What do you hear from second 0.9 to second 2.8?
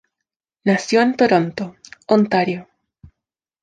en Toronto, Ontario.